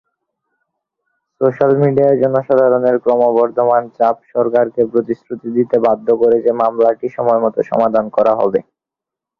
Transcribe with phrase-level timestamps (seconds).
[1.41, 8.33] Social মিডিয়ায় জনসাধারণের ক্রমবর্ধমান চাপ সরকারকে প্রতিশ্রুতি দিতে বাধ্য করে যে মামলাটি সময়মতো সমাধান করা
[8.41, 8.59] হবে।